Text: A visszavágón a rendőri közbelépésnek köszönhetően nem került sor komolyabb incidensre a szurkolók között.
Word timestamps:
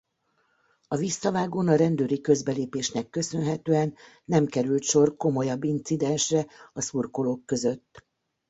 A 0.87 0.95
visszavágón 0.95 1.67
a 1.67 1.75
rendőri 1.75 2.21
közbelépésnek 2.21 3.09
köszönhetően 3.09 3.95
nem 4.25 4.45
került 4.45 4.83
sor 4.83 5.15
komolyabb 5.15 5.63
incidensre 5.63 6.47
a 6.73 6.81
szurkolók 6.81 7.45
között. 7.45 8.05